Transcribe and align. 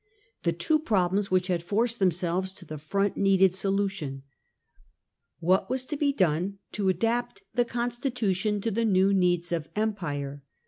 The 0.41 0.51
two 0.51 0.79
problems 0.79 1.29
which 1.29 1.45
had 1.45 1.61
forced 1.61 1.99
themselves 1.99 2.55
to 2.55 2.65
the 2.65 2.79
front 2.79 3.17
needed 3.17 3.53
solution. 3.53 4.23
What 5.39 5.69
was 5.69 5.85
to 5.85 5.95
be 5.95 6.11
done 6.11 6.57
to 6.71 6.89
adapt 6.89 7.43
the 7.53 7.65
constitution 7.65 8.61
to 8.61 8.71
the 8.71 8.83
new 8.83 9.13
needs 9.13 9.51
of 9.51 9.69
empire 9.75 10.41